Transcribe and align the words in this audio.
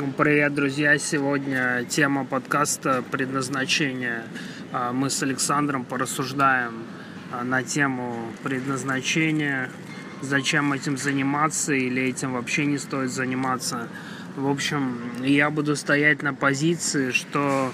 Привет, 0.00 0.54
друзья! 0.54 0.96
Сегодня 0.96 1.84
тема 1.84 2.24
подкаста 2.24 3.04
«Предназначение». 3.10 4.24
А, 4.72 4.94
Мы 4.94 5.10
с 5.10 5.22
Александром 5.22 5.84
порассуждаем 5.84 6.84
а, 7.30 7.44
на 7.44 7.62
тему 7.62 8.32
предназначения, 8.42 9.68
зачем 10.22 10.72
этим 10.72 10.96
заниматься 10.96 11.74
или 11.74 12.02
этим 12.02 12.32
вообще 12.32 12.64
не 12.64 12.78
стоит 12.78 13.10
заниматься. 13.10 13.88
В 14.36 14.48
общем, 14.48 14.98
я 15.22 15.50
буду 15.50 15.76
стоять 15.76 16.22
на 16.22 16.32
позиции, 16.32 17.10
что 17.10 17.70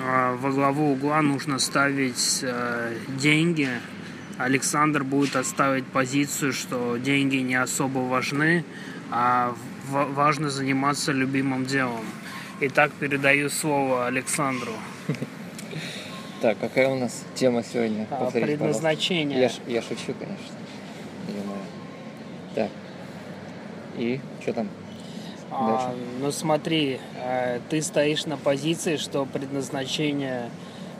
а, 0.00 0.36
во 0.36 0.52
главу 0.52 0.92
угла 0.92 1.22
нужно 1.22 1.58
ставить 1.58 2.44
деньги. 3.18 3.68
Александр 4.38 5.02
будет 5.02 5.34
отставить 5.34 5.86
позицию, 5.86 6.52
что 6.52 6.98
деньги 6.98 7.36
не 7.36 7.56
особо 7.56 7.98
важны, 7.98 8.64
а 9.10 9.56
важно 9.88 10.50
заниматься 10.50 11.12
любимым 11.12 11.66
делом. 11.66 12.04
Итак, 12.60 12.92
передаю 12.92 13.50
слово 13.50 14.06
Александру. 14.06 14.72
Так, 16.40 16.58
какая 16.58 16.88
у 16.88 16.96
нас 16.96 17.24
тема 17.34 17.62
сегодня? 17.62 18.06
А, 18.10 18.24
Повторите, 18.24 18.56
предназначение. 18.56 19.40
Я, 19.40 19.50
я 19.66 19.80
шучу, 19.82 20.12
конечно. 20.18 20.56
Так. 22.54 22.70
И 23.96 24.20
что 24.40 24.52
там? 24.52 24.68
А, 25.50 25.94
ну 26.20 26.32
смотри, 26.32 26.98
э, 27.16 27.60
ты 27.68 27.82
стоишь 27.82 28.26
на 28.26 28.36
позиции, 28.36 28.96
что 28.96 29.26
предназначение 29.26 30.50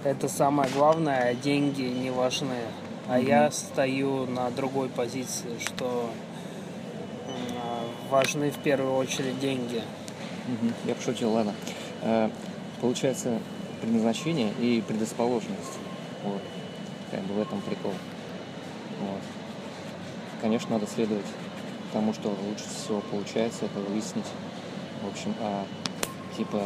это 0.04 0.28
самое 0.28 0.68
главное, 0.70 1.30
а 1.30 1.34
деньги 1.34 1.82
не 1.82 2.10
важны. 2.10 2.58
А 3.08 3.18
я 3.18 3.50
стою 3.50 4.26
на 4.26 4.50
другой 4.50 4.88
позиции, 4.88 5.58
что 5.58 6.10
важны 8.10 8.50
в 8.50 8.58
первую 8.58 8.94
очередь 8.96 9.38
деньги. 9.40 9.82
Я 10.84 10.94
пошутил, 10.94 11.32
ладно. 11.32 11.54
Э, 12.02 12.30
Получается, 12.80 13.38
предназначение 13.80 14.52
и 14.60 14.82
предрасположенность. 14.86 15.78
Вот. 16.24 16.42
Как 17.12 17.20
бы 17.22 17.34
в 17.34 17.40
этом 17.40 17.60
прикол. 17.60 17.92
Вот. 19.00 19.20
Конечно, 20.40 20.70
надо 20.70 20.86
следовать 20.88 21.26
тому, 21.92 22.12
что 22.12 22.30
лучше 22.48 22.64
всего 22.64 23.00
получается, 23.12 23.66
это 23.66 23.78
выяснить. 23.78 24.26
В 25.04 25.08
общем, 25.08 25.32
а 25.40 25.64
типа, 26.36 26.62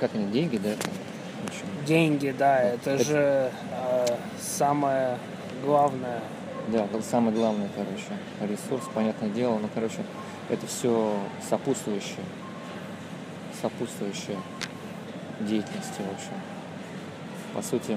как 0.00 0.14
они, 0.14 0.30
деньги, 0.30 0.58
да? 0.58 0.70
В 0.74 1.48
общем, 1.48 1.64
Деньги, 1.86 2.34
да, 2.38 2.60
это 2.60 2.90
Это- 2.90 3.04
же 3.04 3.52
э, 3.72 4.06
самое 4.38 5.18
главное. 5.64 6.20
Да, 6.68 6.84
это 6.84 7.00
самое 7.00 7.34
главное, 7.36 7.68
короче. 7.74 8.20
Ресурс, 8.40 8.82
понятное 8.92 9.30
дело, 9.30 9.58
но, 9.58 9.68
короче, 9.72 9.98
это 10.48 10.66
все 10.66 11.16
сопутствующее. 11.48 12.24
Сопутствующее 13.60 14.38
деятельности, 15.40 16.00
в 16.00 16.14
общем. 16.14 16.32
По 17.54 17.62
сути, 17.62 17.96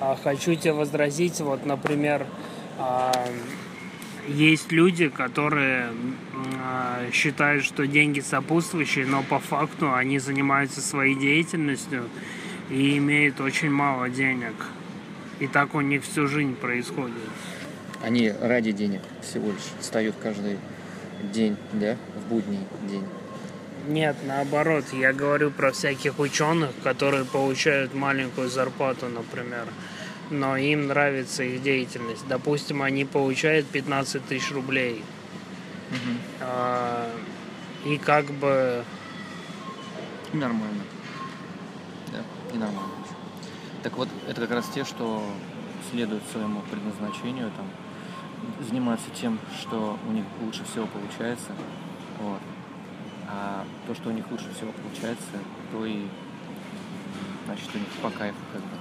А 0.00 0.16
хочу 0.22 0.54
тебе 0.54 0.72
возразить, 0.72 1.40
вот, 1.40 1.64
например, 1.64 2.26
а, 2.78 3.12
есть 4.28 4.70
люди, 4.70 5.08
которые 5.08 5.88
а, 6.62 7.10
считают, 7.12 7.64
что 7.64 7.86
деньги 7.86 8.20
сопутствующие, 8.20 9.06
но 9.06 9.22
по 9.22 9.38
факту 9.38 9.94
они 9.94 10.18
занимаются 10.18 10.82
своей 10.82 11.14
деятельностью 11.14 12.10
и 12.70 12.98
имеют 12.98 13.40
очень 13.40 13.70
мало 13.70 14.08
денег. 14.08 14.54
И 15.38 15.46
так 15.46 15.74
у 15.74 15.80
них 15.80 16.02
всю 16.04 16.26
жизнь 16.26 16.54
происходит. 16.54 17.14
они 18.02 18.30
ради 18.40 18.72
денег 18.72 19.02
всего 19.22 19.48
лишь 19.50 19.60
встают 19.80 20.14
каждый 20.22 20.58
день, 21.32 21.56
да, 21.72 21.96
в 22.14 22.28
будний 22.28 22.60
день. 22.88 23.04
Нет, 23.88 24.16
наоборот, 24.26 24.84
я 24.92 25.12
говорю 25.12 25.50
про 25.50 25.70
всяких 25.72 26.18
ученых, 26.18 26.70
которые 26.82 27.24
получают 27.24 27.94
маленькую 27.94 28.48
зарплату, 28.48 29.06
например, 29.08 29.64
но 30.30 30.56
им 30.56 30.88
нравится 30.88 31.44
их 31.44 31.62
деятельность. 31.62 32.26
Допустим, 32.28 32.82
они 32.82 33.04
получают 33.04 33.66
15 33.66 34.26
тысяч 34.26 34.50
рублей. 34.50 35.04
А, 36.40 37.08
И 37.84 37.98
как 37.98 38.26
бы 38.26 38.82
нормально. 40.32 40.82
И 42.52 42.58
нормально. 42.58 42.94
Так 43.82 43.96
вот, 43.96 44.08
это 44.28 44.40
как 44.40 44.50
раз 44.50 44.68
те, 44.74 44.84
что 44.84 45.22
следуют 45.90 46.22
своему 46.32 46.60
предназначению, 46.70 47.50
там, 47.56 47.66
занимаются 48.68 49.10
тем, 49.10 49.38
что 49.60 49.98
у 50.08 50.12
них 50.12 50.24
лучше 50.42 50.64
всего 50.64 50.86
получается. 50.86 51.50
Вот. 52.20 52.40
А 53.28 53.64
то, 53.86 53.94
что 53.94 54.10
у 54.10 54.12
них 54.12 54.24
лучше 54.30 54.46
всего 54.56 54.72
получается, 54.72 55.24
то 55.72 55.84
и 55.84 56.06
значит 57.46 57.68
у 57.74 57.78
них 57.78 57.88
по 58.02 58.10
кайфу 58.10 58.38
как 58.52 58.62
бы 58.62 58.76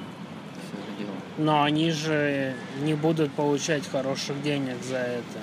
все 0.54 0.78
это 0.78 1.00
дело. 1.00 1.16
Но 1.38 1.64
они 1.64 1.92
же 1.92 2.56
не 2.82 2.94
будут 2.94 3.32
получать 3.32 3.88
хороших 3.88 4.42
денег 4.42 4.82
за 4.84 4.98
это. 4.98 5.40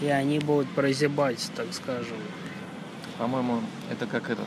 И 0.00 0.06
они 0.06 0.38
будут 0.38 0.68
прозябать, 0.70 1.50
так 1.56 1.66
скажем. 1.72 2.18
По-моему, 3.18 3.60
это 3.90 4.06
как 4.06 4.30
этот, 4.30 4.46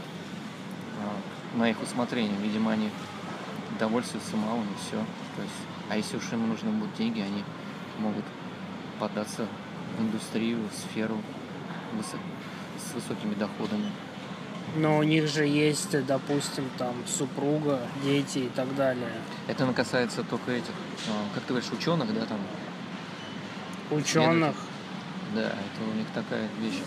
на 1.56 1.69
их 1.69 1.81
усмотрение. 1.81 2.38
Видимо, 2.41 2.72
они 2.72 2.89
довольствуются 3.79 4.35
малым 4.38 4.63
и 4.66 4.78
все. 4.88 4.97
То 5.35 5.41
есть, 5.41 5.53
а 5.89 5.97
если 5.97 6.17
уж 6.17 6.23
им 6.31 6.47
нужны 6.50 6.72
будут 6.72 6.95
деньги, 6.95 7.19
они 7.22 7.44
могут 8.00 8.25
податься 9.00 9.47
в 9.97 10.01
индустрию, 10.01 10.59
в 10.72 10.75
сферу 10.78 11.17
высо- 11.97 12.19
с 12.79 12.94
высокими 12.94 13.34
доходами. 13.35 13.91
Но 14.75 14.97
у 15.00 15.03
них 15.03 15.28
же 15.28 15.45
есть, 15.45 16.06
допустим, 16.06 16.63
там 16.78 16.94
супруга, 17.06 17.81
дети 18.03 18.39
и 18.39 18.50
так 18.50 18.73
далее. 18.75 19.12
Это 19.47 19.66
касается 19.73 20.23
только 20.23 20.51
этих, 20.51 20.72
а, 21.09 21.33
как 21.33 21.44
ты 21.44 21.50
говоришь, 21.53 21.72
ученых, 21.72 22.13
да, 22.13 22.25
там, 22.25 22.38
Ученых. 23.89 24.56
да, 25.35 25.41
это 25.47 25.91
у 25.91 25.97
них 25.97 26.07
такая 26.13 26.47
вещь. 26.62 26.79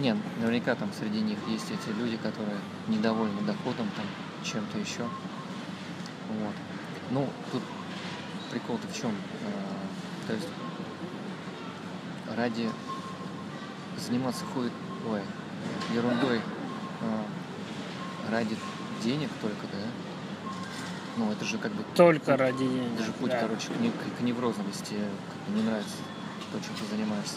Нет, 0.00 0.16
наверняка 0.40 0.74
там 0.74 0.90
среди 0.98 1.20
них 1.20 1.38
есть 1.48 1.70
эти 1.70 1.94
люди, 1.96 2.16
которые 2.16 2.56
недовольны 2.88 3.40
доходом, 3.42 3.88
там, 3.96 4.04
чем-то 4.44 4.78
еще. 4.78 5.02
Вот. 5.02 6.54
Ну, 7.10 7.28
тут 7.52 7.62
прикол-то 8.50 8.86
в 8.88 8.96
чем? 8.98 9.12
А, 9.44 10.26
То 10.28 10.32
есть 10.34 10.48
ради 12.36 12.68
заниматься 13.98 14.44
ходит, 14.54 14.72
ой, 15.08 15.20
ерундой 15.94 16.40
а, 17.02 17.24
ради 18.32 18.56
денег 19.04 19.28
только, 19.40 19.66
да? 19.70 19.78
Ну, 21.18 21.30
это 21.30 21.44
же 21.44 21.58
как 21.58 21.72
бы 21.72 21.84
Только 21.94 22.36
ради 22.38 22.58
денег. 22.66 22.94
это 22.94 23.04
же 23.04 23.12
путь, 23.12 23.30
да. 23.30 23.40
короче, 23.40 23.68
к, 23.68 23.80
не- 23.80 23.90
к- 23.90 24.18
к 24.18 24.20
неврозам, 24.22 24.64
если 24.68 24.84
тебе 24.86 25.04
не 25.54 25.62
нравится 25.62 25.96
то, 26.50 26.58
чем 26.58 26.74
ты 26.76 26.96
занимаешься. 26.96 27.36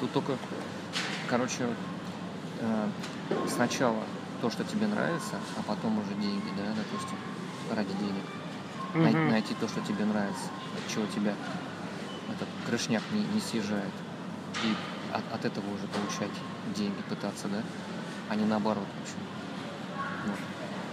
Тут 0.00 0.12
только, 0.12 0.36
короче, 1.30 1.64
э, 2.60 2.86
сначала 3.48 4.02
то, 4.42 4.50
что 4.50 4.64
тебе 4.64 4.86
нравится, 4.86 5.36
а 5.56 5.62
потом 5.62 5.98
уже 5.98 6.14
деньги, 6.20 6.48
да, 6.56 6.64
допустим, 6.76 7.16
ради 7.74 7.92
денег. 8.00 8.24
Най- 8.94 9.12
Мгм. 9.14 9.30
Найти 9.30 9.54
то, 9.54 9.68
что 9.68 9.80
тебе 9.82 10.04
нравится, 10.04 10.48
от 10.76 10.92
чего 10.92 11.04
тебя 11.14 11.34
этот 12.32 12.48
крышняк 12.66 13.02
не, 13.12 13.20
не 13.34 13.40
съезжает. 13.40 13.92
И 14.64 14.74
от, 15.14 15.22
от 15.32 15.44
этого 15.44 15.64
уже 15.72 15.86
получать 15.86 16.36
деньги, 16.76 17.00
пытаться, 17.08 17.46
да, 17.48 17.62
а 18.28 18.34
не 18.34 18.44
наоборот, 18.44 18.84
в 18.98 19.02
общем. 19.02 19.20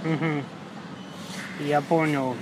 Вот. 0.04 0.44
Я 1.66 1.82
понял. 1.82 2.36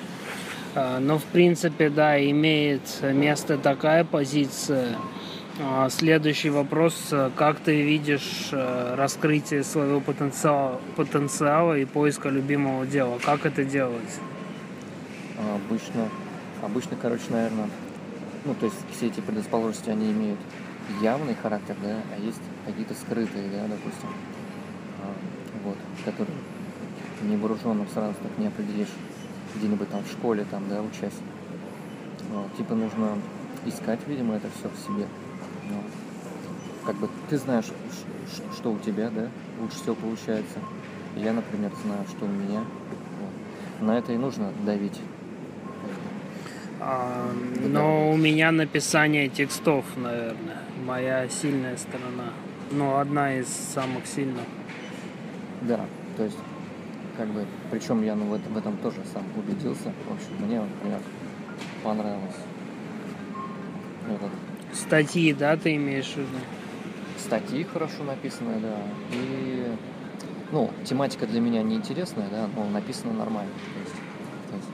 А, 0.75 0.99
Ну, 0.99 1.17
в 1.17 1.23
принципе, 1.23 1.89
да, 1.89 2.19
имеет 2.29 2.81
место 3.01 3.57
такая 3.57 4.03
позиция. 4.03 4.97
А, 5.57 5.89
Следующий 5.89 6.49
вопрос. 6.49 7.09
а, 7.13 7.31
Как 7.33 7.59
ты 7.59 7.81
видишь 7.81 8.49
э, 8.51 8.95
раскрытие 8.95 9.63
своего 9.63 10.01
потенциала, 10.01 10.81
потенциала 10.97 11.77
и 11.77 11.85
поиска 11.85 12.27
любимого 12.27 12.85
дела? 12.85 13.19
Как 13.23 13.45
это 13.45 13.63
делать? 13.63 14.19
А 15.37 15.55
Обычно, 15.55 16.09
обычно, 16.61 16.97
короче, 17.01 17.23
наверное, 17.29 17.69
ну, 18.43 18.53
то 18.53 18.65
есть 18.65 18.75
все 18.91 19.07
эти 19.07 19.21
предрасположенности, 19.21 19.89
они 19.89 20.11
имеют 20.11 20.39
явный 21.01 21.35
характер, 21.35 21.77
да, 21.81 22.01
а 22.13 22.19
есть 22.19 22.41
какие-то 22.65 22.93
скрытые, 22.93 23.49
да, 23.49 23.61
допустим, 23.69 24.09
а, 25.01 25.13
вот, 25.63 25.77
которые 26.03 26.37
невооруженным 27.23 27.87
сразу 27.93 28.13
так 28.21 28.37
не 28.37 28.47
определишь 28.47 28.91
где-нибудь 29.55 29.89
там 29.89 30.03
в 30.03 30.11
школе, 30.11 30.45
там, 30.51 30.67
да, 30.67 30.81
учась. 30.81 31.15
Типа 32.57 32.75
нужно 32.75 33.17
искать, 33.65 33.99
видимо, 34.05 34.35
это 34.35 34.47
все 34.59 34.69
в 34.69 34.85
себе. 34.85 35.07
Вот. 35.69 35.85
Как 36.85 36.95
бы 36.97 37.09
ты 37.29 37.37
знаешь, 37.37 37.65
что 38.53 38.71
у 38.71 38.79
тебя, 38.79 39.09
да, 39.09 39.27
лучше 39.59 39.75
всего 39.77 39.95
получается. 39.95 40.59
Я, 41.15 41.33
например, 41.33 41.71
знаю, 41.83 42.05
что 42.09 42.25
у 42.25 42.29
меня. 42.29 42.59
Вот. 42.59 43.87
На 43.87 43.97
это 43.97 44.13
и 44.13 44.17
нужно 44.17 44.51
давить. 44.65 44.99
А, 46.79 47.31
Да. 47.55 47.67
но 47.67 48.11
у 48.11 48.17
меня 48.17 48.51
написание 48.51 49.29
текстов, 49.29 49.85
наверное, 49.95 50.59
моя 50.85 51.27
сильная 51.29 51.77
сторона. 51.77 52.33
Ну, 52.71 52.97
одна 52.97 53.37
из 53.39 53.47
самых 53.47 54.05
сильных. 54.05 54.43
Да, 55.61 55.85
то 56.17 56.23
есть, 56.23 56.37
как 57.17 57.27
бы, 57.29 57.45
причем 57.71 58.03
я 58.03 58.15
ну, 58.15 58.25
в, 58.25 58.33
этом, 58.33 58.53
в 58.53 58.57
этом 58.57 58.77
тоже 58.77 58.97
сам 59.13 59.23
убедился. 59.35 59.91
В 60.07 60.13
общем, 60.13 60.45
мне, 60.45 60.59
например, 60.59 60.99
понравилось. 61.83 62.35
Этот, 64.07 64.31
Статьи, 64.75 65.33
да, 65.33 65.55
ты 65.57 65.75
имеешь 65.75 66.11
в 66.13 66.17
виду? 66.17 66.37
статьи 67.17 67.63
хорошо 67.63 68.03
написанные, 68.03 68.59
да. 68.59 68.77
И, 69.11 69.65
ну, 70.51 70.69
тематика 70.83 71.25
для 71.25 71.39
меня 71.39 71.63
неинтересная, 71.63 72.29
да, 72.29 72.47
но 72.55 72.65
написано 72.69 73.13
нормально. 73.13 73.51
То 73.73 73.79
есть, 73.79 73.95
то 74.51 74.55
есть, 74.57 74.67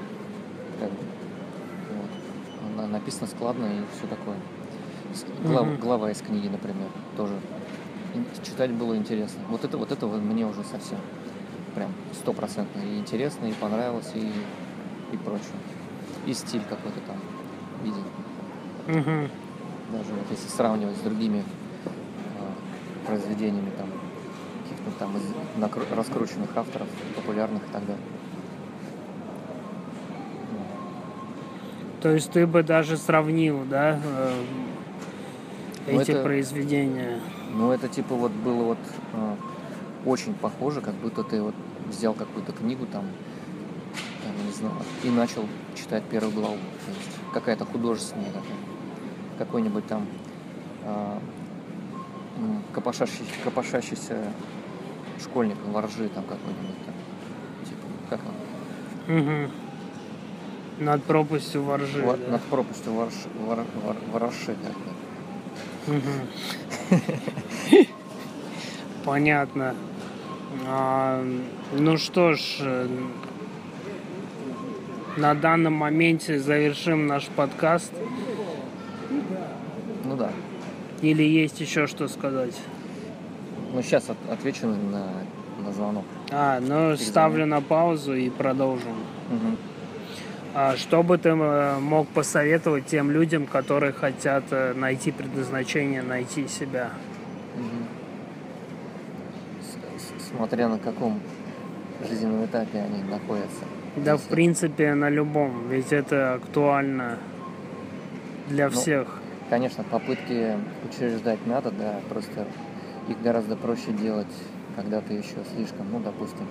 как 0.79 0.89
бы, 0.89 0.97
вот. 1.97 2.73
Она 2.73 2.87
написано 2.87 3.27
складно 3.27 3.65
и 3.65 3.97
все 3.97 4.07
такое. 4.07 4.35
Глав- 5.43 5.67
Мгм. 5.67 5.79
глава 5.79 6.11
из 6.11 6.21
книги, 6.21 6.47
например, 6.47 6.87
тоже 7.15 7.33
читать 8.43 8.71
было 8.71 8.95
интересно. 8.97 9.41
Вот 9.49 9.63
это 9.63 9.77
вот 9.77 9.91
это 9.91 10.07
мне 10.07 10.45
уже 10.45 10.63
совсем 10.63 10.97
прям 11.75 11.91
стопроцентно 12.13 12.81
и 12.81 12.97
интересно, 12.99 13.45
и 13.45 13.53
понравилось, 13.53 14.11
и, 14.15 14.31
и 15.13 15.17
прочее. 15.17 15.55
И 16.25 16.33
стиль 16.33 16.63
какой-то 16.69 16.99
там 17.07 17.17
виден. 17.83 18.03
Мгм. 18.87 19.29
Даже 19.91 20.13
вот 20.13 20.25
если 20.29 20.47
сравнивать 20.47 20.97
с 20.97 21.01
другими 21.01 21.43
э, 21.85 23.07
произведениями 23.07 23.71
там 23.77 23.87
каких-то 24.63 24.91
там 24.99 25.17
из 25.17 25.93
раскрученных 25.95 26.55
авторов, 26.55 26.87
популярных 27.15 27.61
и 27.63 27.71
так 27.71 27.81
далее. 27.85 28.03
То 32.01 32.09
есть 32.09 32.31
ты 32.31 32.47
бы 32.47 32.63
даже 32.63 32.97
сравнил, 32.97 33.63
да, 33.69 33.99
э, 34.03 34.33
Ну, 35.87 35.99
эти 36.01 36.11
это- 36.11 36.23
произведения? 36.23 37.19
Ну, 37.53 37.71
это 37.71 37.87
типа 37.87 38.15
вот 38.15 38.31
было 38.31 38.63
вот 38.63 38.77
э, 39.13 39.35
очень 40.05 40.33
похоже, 40.33 40.81
как 40.81 40.95
будто 40.95 41.23
ты 41.23 41.41
вот 41.41 41.53
взял 41.89 42.13
какую-то 42.13 42.53
книгу 42.53 42.87
там, 42.87 43.03
там, 44.23 44.45
не 44.47 44.51
знаю, 44.51 44.73
и 45.03 45.09
начал 45.09 45.45
читать 45.75 46.03
первую 46.05 46.33
главу. 46.33 46.55
То 46.55 46.91
есть 46.91 47.19
какая-то 47.33 47.65
художественная 47.65 48.27
такая. 48.27 48.57
Какой-нибудь 49.41 49.87
там 49.87 50.05
э, 50.83 51.17
копошащий- 52.75 53.25
копошащийся 53.43 54.31
школьник 55.19 55.57
во 55.73 55.81
ржи 55.81 56.09
там 56.09 56.23
какой-нибудь 56.25 56.85
там. 56.85 56.93
Типа, 57.67 57.87
как 58.11 58.19
он? 59.09 59.49
Над 60.85 61.03
пропастью 61.05 61.63
воржи. 61.63 62.03
Во- 62.03 62.17
да. 62.17 62.33
Над 62.33 62.41
пропастью 62.43 62.93
ворш, 62.93 63.13
вор, 63.39 63.65
вор- 63.83 63.95
вороши. 64.13 64.55
Мгм. 65.87 66.27
Понятно. 69.03 69.75
А, 70.67 71.25
ну 71.73 71.97
что 71.97 72.35
ж, 72.35 72.57
э, 72.59 72.87
на 75.17 75.33
данном 75.33 75.73
моменте 75.73 76.37
завершим 76.39 77.07
наш 77.07 77.25
подкаст. 77.29 77.91
Ну 80.11 80.17
да. 80.17 80.29
Или 81.01 81.23
есть 81.23 81.61
еще 81.61 81.87
что 81.87 82.09
сказать? 82.09 82.53
Ну 83.73 83.81
сейчас 83.81 84.09
отвечу 84.29 84.67
на, 84.67 85.07
на 85.63 85.71
звонок. 85.71 86.03
А, 86.31 86.59
ну 86.59 86.97
ставлю 86.97 87.45
на 87.45 87.61
паузу 87.61 88.13
и 88.13 88.29
продолжим. 88.29 88.95
Мгм. 89.29 89.57
А 90.53 90.75
что 90.75 91.01
бы 91.01 91.17
ты 91.17 91.29
э, 91.29 91.79
мог 91.79 92.09
посоветовать 92.09 92.87
тем 92.87 93.09
людям, 93.09 93.45
которые 93.47 93.93
хотят 93.93 94.43
э, 94.51 94.73
найти 94.73 95.11
предназначение, 95.13 96.01
найти 96.01 96.49
себя? 96.49 96.89
С- 99.61 100.27
Смотря 100.35 100.67
на 100.67 100.77
каком 100.77 101.21
жизненном 102.05 102.43
этапе 102.43 102.79
они 102.79 103.01
находятся. 103.03 103.63
Да, 103.95 104.17
в 104.17 104.23
принципе, 104.23 104.93
на 104.93 105.09
любом, 105.09 105.69
ведь 105.69 105.93
это 105.93 106.33
актуально 106.33 107.17
для 108.49 108.65
Ну, 108.65 108.71
всех. 108.71 109.20
Конечно, 109.51 109.83
попытки 109.83 110.55
учреждать 110.89 111.45
надо, 111.45 111.71
да, 111.71 111.99
просто 112.07 112.47
их 113.09 113.21
гораздо 113.21 113.57
проще 113.57 113.91
делать, 113.91 114.33
когда 114.77 115.01
ты 115.01 115.15
еще 115.15 115.35
слишком, 115.53 115.91
ну, 115.91 115.99
допустим, 115.99 116.47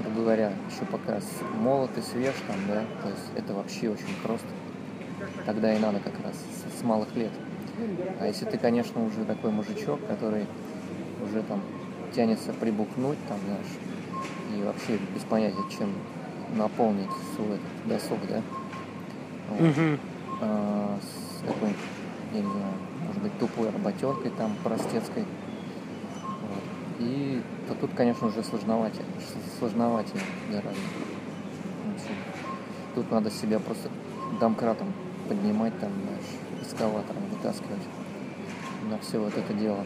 грубо 0.00 0.20
говоря, 0.20 0.50
еще 0.70 0.86
пока 0.90 1.20
молод 1.62 1.90
и 1.98 2.00
свеж 2.00 2.34
там, 2.48 2.56
да, 2.68 2.86
то 3.02 3.10
есть 3.10 3.22
это 3.36 3.52
вообще 3.52 3.90
очень 3.90 4.16
просто. 4.22 4.46
Тогда 5.44 5.76
и 5.76 5.78
надо 5.78 6.00
как 6.00 6.14
раз 6.24 6.32
с, 6.36 6.80
с 6.80 6.82
малых 6.84 7.14
лет. 7.16 7.32
А 8.18 8.26
если 8.26 8.46
ты, 8.46 8.56
конечно, 8.56 9.04
уже 9.04 9.22
такой 9.26 9.50
мужичок, 9.50 10.00
который 10.08 10.46
уже 11.22 11.42
там 11.42 11.60
тянется 12.14 12.54
прибухнуть, 12.54 13.18
там, 13.28 13.36
знаешь, 13.44 14.56
и 14.58 14.62
вообще 14.64 14.98
без 15.14 15.22
понятия, 15.24 15.64
чем 15.78 15.90
наполнить 16.56 17.12
свой 17.36 17.56
этот 17.56 17.88
досуг, 17.90 18.20
да, 18.26 18.40
вот, 19.50 19.60
Мгм. 19.60 20.00
а, 20.40 20.98
с 21.02 21.46
какой 21.46 21.74
я 22.36 22.42
не 22.42 22.50
знаю, 22.50 22.72
может 23.06 23.22
быть, 23.22 23.38
тупой 23.38 23.70
работенкой 23.70 24.30
там 24.36 24.52
простецкой. 24.62 25.24
Вот. 26.42 26.62
И 27.00 27.42
то 27.68 27.74
тут, 27.74 27.90
конечно, 27.94 28.28
уже 28.28 28.42
сложноватее, 28.42 29.04
сложноватее 29.58 30.20
гораздо. 30.50 30.80
Тут 32.94 33.10
надо 33.10 33.30
себя 33.30 33.58
просто 33.58 33.88
домкратом 34.40 34.92
поднимать, 35.28 35.78
там, 35.80 35.90
знаешь, 35.92 36.66
эскалатором 36.66 37.22
вытаскивать 37.30 37.82
на 38.90 38.98
все 38.98 39.18
вот 39.18 39.36
это 39.36 39.52
дело. 39.54 39.84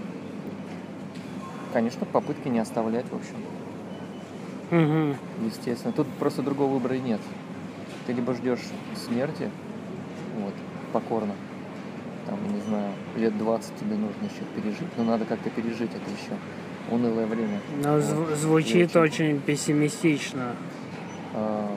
Конечно, 1.73 2.05
попытки 2.07 2.49
не 2.49 2.59
оставлять, 2.59 3.07
в 3.11 3.15
общем, 3.15 3.37
Мгм. 4.71 5.17
естественно. 5.45 5.93
Тут 5.93 6.07
просто 6.19 6.43
другого 6.43 6.75
выбора 6.75 6.97
и 6.97 7.01
нет. 7.01 7.21
Ты 8.07 8.13
либо 8.13 8.35
ждешь 8.35 8.61
смерти, 8.95 9.51
вот, 10.41 10.55
покорно, 10.93 11.35
там, 12.31 12.39
не 12.55 12.61
знаю, 12.63 12.93
лет 13.17 13.37
20 13.37 13.75
тебе 13.81 13.97
нужно 13.97 14.23
еще 14.25 14.45
пережить, 14.55 14.89
но 14.97 15.03
надо 15.05 15.25
как-то 15.25 15.51
пережить 15.51 15.91
это 15.91 16.11
еще 16.11 16.39
унылое 16.91 17.27
время. 17.27 17.59
Но 17.83 17.95
Вот. 17.95 18.03
зв- 18.05 18.37
звучит 18.37 18.95
И 18.95 18.99
очень 18.99 19.41
пессимистично. 19.41 20.55
А, 21.35 21.69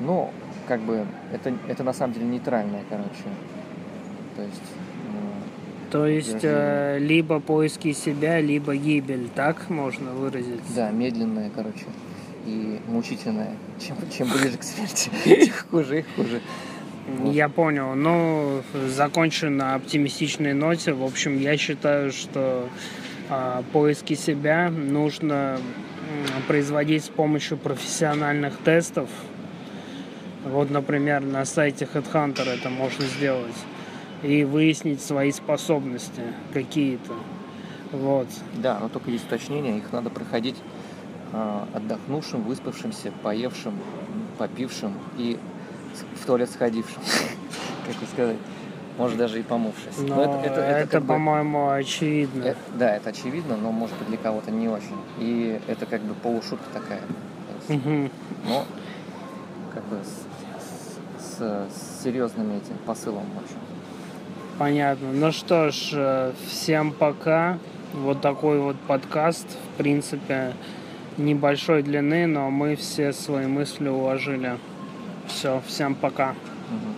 ну, 0.00 0.30
как 0.66 0.80
бы, 0.80 1.06
это, 1.32 1.52
это 1.68 1.84
на 1.84 1.92
самом 1.92 2.14
деле 2.14 2.26
нейтральное, 2.26 2.82
короче. 2.90 3.08
То 4.36 4.42
есть, 4.42 4.62
ну, 5.12 5.90
То 5.92 6.06
есть 6.06 6.40
э, 6.42 6.98
либо 7.00 7.38
поиски 7.38 7.92
себя, 7.92 8.40
либо 8.40 8.74
гибель, 8.74 9.28
так 9.34 9.70
можно 9.70 10.10
выразить? 10.10 10.60
да, 10.74 10.90
медленное, 10.90 11.50
короче, 11.54 11.86
и 12.46 12.80
мучительное. 12.88 13.52
Чем, 13.78 13.96
чем 14.10 14.28
ближе 14.28 14.58
к 14.58 14.62
смерти, 14.64 15.10
тем 15.24 15.54
хуже 15.70 16.00
и 16.00 16.02
хуже. 16.16 16.40
Вот. 17.06 17.34
Я 17.34 17.48
понял. 17.48 17.94
Ну, 17.94 18.62
закончу 18.88 19.50
на 19.50 19.74
оптимистичной 19.74 20.54
ноте. 20.54 20.92
В 20.92 21.04
общем, 21.04 21.38
я 21.38 21.56
считаю, 21.56 22.12
что 22.12 22.68
а, 23.28 23.62
поиски 23.72 24.14
себя 24.14 24.70
нужно 24.70 25.58
производить 26.46 27.04
с 27.04 27.08
помощью 27.08 27.56
профессиональных 27.56 28.56
тестов. 28.58 29.08
Вот, 30.44 30.70
например, 30.70 31.22
на 31.22 31.44
сайте 31.44 31.88
Headhunter 31.92 32.48
это 32.48 32.68
можно 32.70 33.04
сделать. 33.04 33.54
И 34.22 34.44
выяснить 34.44 35.02
свои 35.02 35.32
способности 35.32 36.22
какие-то. 36.52 37.12
Вот. 37.92 38.28
Да, 38.54 38.78
но 38.80 38.88
только 38.88 39.10
есть 39.10 39.26
уточнение, 39.26 39.78
их 39.78 39.92
надо 39.92 40.10
проходить 40.10 40.56
а, 41.32 41.68
отдохнувшим, 41.74 42.42
выспавшимся, 42.42 43.12
поевшим, 43.22 43.78
попившим 44.38 44.94
и 45.18 45.38
в 46.20 46.26
туалет 46.26 46.50
сходившим. 46.50 47.02
Как 47.86 47.96
бы 47.96 48.06
сказать. 48.12 48.36
Может, 48.96 49.18
даже 49.18 49.40
и 49.40 49.42
помывшись. 49.42 49.98
Но 49.98 50.14
Но 50.14 50.42
это, 50.44 50.86
как 50.88 51.02
бы- 51.02 51.08
по-моему, 51.08 51.70
очевидно. 51.70 52.44
э, 52.44 52.54
да, 52.78 52.94
это 52.96 53.10
очевидно, 53.10 53.56
но 53.56 53.72
может 53.72 53.96
быть 53.98 54.06
для 54.08 54.18
кого-то 54.18 54.52
не 54.52 54.68
очень. 54.68 54.96
И 55.18 55.60
это 55.66 55.84
как 55.86 56.00
бы 56.02 56.14
полушутка 56.14 56.64
такая. 56.72 57.00
Но 57.68 58.64
как 59.74 59.82
бы 59.86 59.98
с, 60.04 61.24
с- 61.24 61.68
с 61.72 62.04
серьезным 62.04 62.50
этим 62.52 62.76
посылом, 62.86 63.24
в 63.34 63.42
общем. 63.42 63.56
Понятно. 64.58 65.08
Ну 65.12 65.32
что 65.32 65.70
ж, 65.72 65.90
э, 65.94 66.32
всем 66.48 66.92
пока. 66.92 67.58
Вот 67.94 68.20
такой 68.20 68.60
вот 68.60 68.76
подкаст, 68.86 69.46
в 69.48 69.76
принципе, 69.78 70.52
небольшой 71.16 71.82
длины, 71.82 72.26
но 72.26 72.50
мы 72.50 72.76
все 72.76 73.12
свои 73.12 73.46
мысли 73.46 73.88
уложили. 73.88 74.56
Все, 75.34 75.60
всем 75.66 75.96
пока. 75.96 76.28
Мгм. 76.70 76.94